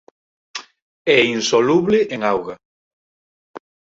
[1.17, 2.55] É insoluble en auga.